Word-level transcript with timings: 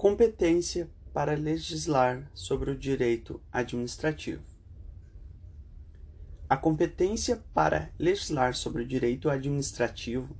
competência 0.00 0.88
para 1.12 1.34
legislar 1.34 2.30
sobre 2.32 2.70
o 2.70 2.74
direito 2.74 3.38
administrativo. 3.52 4.42
A 6.48 6.56
competência 6.56 7.44
para 7.52 7.92
legislar 7.98 8.54
sobre 8.54 8.82
o 8.82 8.86
direito 8.86 9.28
administrativo 9.28 10.34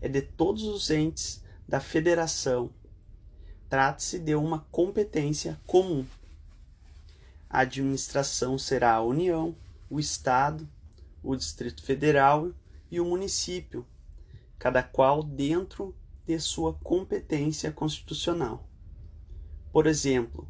é 0.00 0.08
de 0.08 0.22
todos 0.22 0.64
os 0.64 0.90
entes 0.90 1.40
da 1.68 1.78
federação. 1.78 2.68
Trata-se 3.68 4.18
de 4.18 4.34
uma 4.34 4.66
competência 4.72 5.56
comum. 5.64 6.04
A 7.48 7.60
administração 7.60 8.58
será 8.58 8.94
a 8.94 9.04
União, 9.04 9.54
o 9.88 10.00
Estado, 10.00 10.68
o 11.22 11.36
Distrito 11.36 11.84
Federal 11.84 12.50
e 12.90 12.98
o 12.98 13.04
município, 13.04 13.86
cada 14.58 14.82
qual 14.82 15.22
dentro 15.22 15.94
de 16.26 16.40
sua 16.40 16.74
competência 16.74 17.70
constitucional. 17.70 18.66
Por 19.76 19.86
exemplo, 19.86 20.48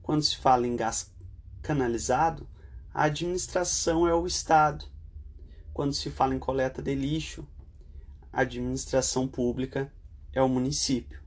quando 0.00 0.22
se 0.22 0.36
fala 0.36 0.64
em 0.64 0.76
gás 0.76 1.12
canalizado, 1.60 2.48
a 2.94 3.06
administração 3.06 4.06
é 4.06 4.14
o 4.14 4.24
Estado. 4.24 4.84
Quando 5.74 5.92
se 5.92 6.12
fala 6.12 6.32
em 6.32 6.38
coleta 6.38 6.80
de 6.80 6.94
lixo, 6.94 7.44
a 8.32 8.42
administração 8.42 9.26
pública 9.26 9.92
é 10.32 10.40
o 10.40 10.48
município. 10.48 11.20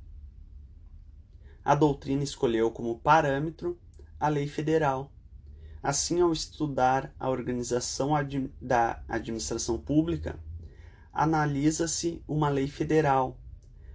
A 1.61 1.75
doutrina 1.75 2.23
escolheu 2.23 2.71
como 2.71 2.99
parâmetro 2.99 3.77
a 4.17 4.29
lei 4.29 4.47
federal. 4.47 5.11
Assim, 5.83 6.21
ao 6.21 6.31
estudar 6.31 7.13
a 7.19 7.29
organização 7.29 8.11
da 8.61 9.03
administração 9.09 9.77
pública, 9.77 10.39
analisa-se 11.11 12.23
uma 12.25 12.47
lei 12.47 12.69
federal, 12.69 13.37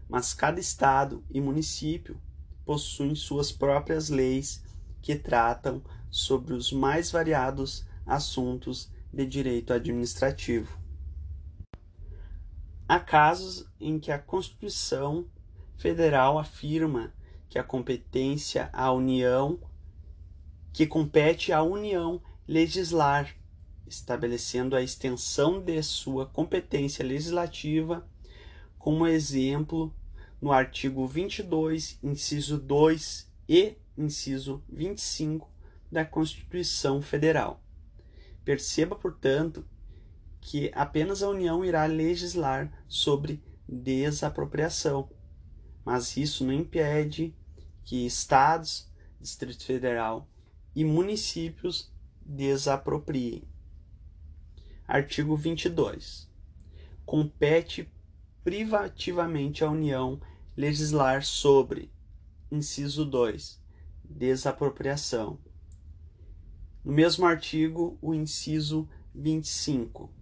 mas 0.07 0.35
cada 0.35 0.61
estado 0.61 1.25
e 1.31 1.41
município 1.41 2.21
possuem 2.67 3.15
suas 3.15 3.51
próprias 3.51 4.11
leis 4.11 4.63
que 5.01 5.15
tratam 5.15 5.83
sobre 6.11 6.53
os 6.53 6.73
mais 6.73 7.11
variados 7.11 7.87
assuntos 8.05 8.91
de 9.13 9.25
direito 9.25 9.73
administrativo. 9.73 10.79
Há 12.89 13.01
casos 13.01 13.67
em 13.81 13.99
que 13.99 14.13
a 14.13 14.19
Constituição 14.19 15.27
Federal 15.77 16.39
afirma 16.39 17.13
que 17.49 17.59
a 17.59 17.65
competência 17.65 18.69
à 18.73 18.93
União 18.93 19.59
que 20.77 20.87
compete 20.87 21.55
à 21.55 21.63
União 21.63 22.21
legislar, 22.47 23.35
estabelecendo 23.87 24.77
a 24.77 24.83
extensão 24.83 25.59
de 25.59 25.83
sua 25.83 26.27
competência 26.27 27.03
legislativa, 27.03 28.07
como 28.79 29.07
exemplo 29.07 29.91
no 30.41 30.53
artigo 30.53 31.07
22, 31.07 31.99
inciso 32.03 32.59
2 32.59 33.31
e 33.49 33.77
inciso 33.97 34.63
25 34.69 35.51
da 35.91 36.05
Constituição 36.05 37.01
Federal. 37.01 37.63
Perceba, 38.45 38.95
portanto, 38.95 39.65
que 40.41 40.71
apenas 40.75 41.23
a 41.23 41.29
União 41.29 41.65
irá 41.65 41.87
legislar 41.87 42.73
sobre 42.87 43.43
desapropriação, 43.69 45.11
mas 45.85 46.17
isso 46.17 46.45
não 46.45 46.53
impede 46.53 47.35
que 47.85 48.07
estados, 48.07 48.89
Distrito 49.21 49.65
Federal 49.65 50.29
e 50.75 50.85
municípios 50.85 51.93
desapropriem. 52.25 53.43
Artigo 54.87 55.35
22. 55.37 56.31
Compete 57.05 57.91
privativamente 58.47 59.65
à 59.65 59.69
União 59.69 60.21
legislar 60.57 61.25
sobre, 61.25 61.91
inciso 62.49 63.05
2, 63.05 63.61
desapropriação. 64.05 65.41
No 66.85 66.93
mesmo 66.93 67.27
artigo, 67.27 67.99
o 68.01 68.15
inciso 68.15 68.89
25. 69.13 70.15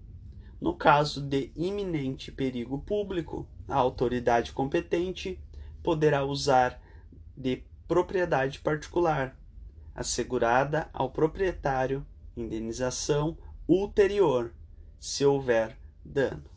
No 0.58 0.74
caso 0.74 1.20
de 1.20 1.52
iminente 1.54 2.32
perigo 2.32 2.78
público, 2.78 3.46
a 3.68 3.76
autoridade 3.76 4.52
competente 4.52 5.38
poderá 5.82 6.24
usar 6.24 6.80
de 7.36 7.62
propriedade 7.86 8.58
particular, 8.60 9.38
assegurada 9.94 10.88
ao 10.94 11.10
proprietário 11.10 12.06
indenização 12.34 13.36
ulterior, 13.68 14.50
se 14.98 15.26
houver 15.26 15.76
dano. 16.02 16.53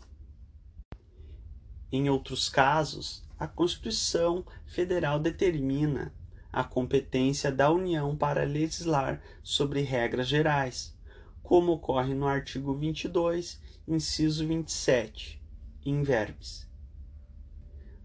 Em 1.91 2.09
outros 2.09 2.49
casos, 2.49 3.23
a 3.39 3.47
Constituição 3.47 4.45
Federal 4.65 5.19
determina 5.19 6.13
a 6.51 6.63
competência 6.63 7.51
da 7.51 7.71
União 7.71 8.15
para 8.15 8.43
legislar 8.43 9.21
sobre 9.43 9.81
regras 9.81 10.27
gerais, 10.27 10.95
como 11.43 11.71
ocorre 11.71 12.13
no 12.13 12.27
artigo 12.27 12.73
22, 12.73 13.61
inciso 13.87 14.45
27, 14.45 15.41
in 15.85 16.03
verbis. 16.03 16.67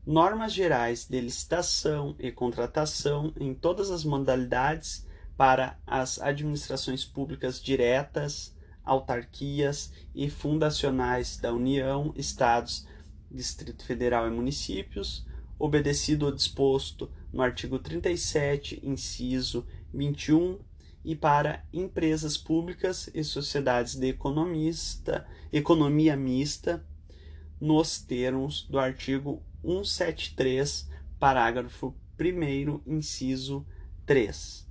Normas 0.04 0.53
gerais 0.53 1.06
de 1.09 1.20
licitação 1.20 2.14
e 2.19 2.31
contratação 2.31 3.32
em 3.38 3.54
todas 3.54 3.91
as 3.91 4.04
modalidades 4.04 5.06
para 5.37 5.78
as 5.87 6.20
administrações 6.20 7.04
públicas 7.04 7.60
diretas, 7.60 8.54
autarquias 8.84 9.93
e 10.14 10.28
fundacionais 10.28 11.37
da 11.37 11.53
União, 11.53 12.12
Estados, 12.16 12.87
Distrito 13.32 13.84
Federal 13.84 14.28
e 14.28 14.31
municípios, 14.31 15.26
obedecido 15.59 16.26
ao 16.26 16.32
disposto 16.32 17.10
no 17.32 17.43
artigo 17.43 17.78
37, 17.78 18.81
inciso 18.82 19.66
21, 19.93 20.59
e 21.04 21.16
para 21.16 21.65
empresas 21.72 22.37
públicas 22.37 23.10
e 23.12 23.25
sociedades 23.25 23.97
de 23.97 24.09
economista, 24.09 25.26
economia 25.53 26.16
mista, 26.16 26.87
nos 27.60 28.00
termos 28.00 28.66
do 28.69 28.78
artigo 28.78 29.43
173, 29.62 30.88
parágrafo 31.19 31.94
1, 32.20 32.81
inciso 32.87 33.66
3. 34.04 34.69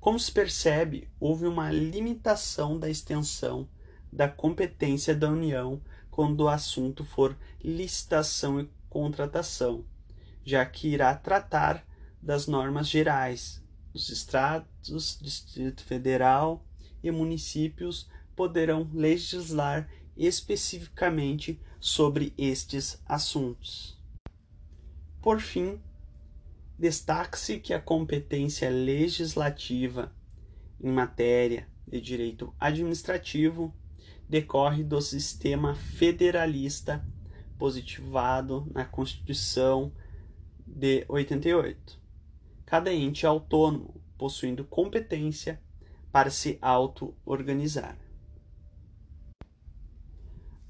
Como 0.00 0.18
se 0.18 0.30
percebe, 0.30 1.08
houve 1.18 1.46
uma 1.46 1.70
limitação 1.70 2.78
da 2.78 2.88
extensão 2.88 3.68
da 4.12 4.28
competência 4.28 5.14
da 5.14 5.28
União 5.28 5.82
quando 6.18 6.40
o 6.40 6.48
assunto 6.48 7.04
for 7.04 7.38
licitação 7.62 8.60
e 8.60 8.68
contratação, 8.90 9.84
já 10.44 10.66
que 10.66 10.88
irá 10.88 11.14
tratar 11.14 11.86
das 12.20 12.48
normas 12.48 12.88
gerais. 12.88 13.62
Os 13.94 14.08
estados, 14.08 15.16
Distrito 15.22 15.84
Federal 15.84 16.66
e 17.04 17.12
municípios 17.12 18.10
poderão 18.34 18.90
legislar 18.92 19.88
especificamente 20.16 21.62
sobre 21.78 22.34
estes 22.36 23.00
assuntos. 23.06 23.96
Por 25.22 25.38
fim, 25.38 25.80
destaque-se 26.76 27.60
que 27.60 27.72
a 27.72 27.80
competência 27.80 28.68
legislativa 28.68 30.12
em 30.80 30.90
matéria 30.90 31.68
de 31.86 32.00
direito 32.00 32.52
administrativo 32.58 33.72
decorre 34.28 34.84
do 34.84 35.00
sistema 35.00 35.74
federalista 35.74 37.04
positivado 37.58 38.70
na 38.72 38.84
Constituição 38.84 39.92
de 40.66 41.04
88. 41.08 41.98
Cada 42.66 42.92
ente 42.92 43.24
é 43.24 43.28
autônomo, 43.28 44.00
possuindo 44.18 44.64
competência 44.64 45.60
para 46.12 46.30
se 46.30 46.58
auto-organizar. 46.60 47.98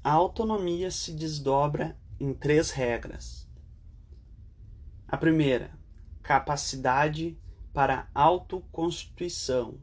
A 0.01 0.11
autonomia 0.11 0.89
se 0.89 1.11
desdobra 1.11 1.99
em 2.19 2.33
três 2.33 2.71
regras. 2.71 3.47
A 5.07 5.17
primeira, 5.17 5.77
capacidade 6.23 7.37
para 7.73 8.09
autoconstituição. 8.13 9.79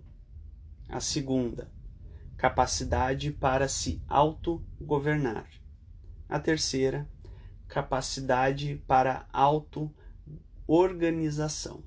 A 0.89 1.01
segunda, 1.01 1.71
capacidade 2.37 3.33
para 3.33 3.67
se 3.69 4.03
autogovernar. 4.09 5.49
A 6.29 6.39
terceira, 6.39 7.09
capacidade 7.69 8.83
para 8.87 9.27
auto-organização. 9.33 11.83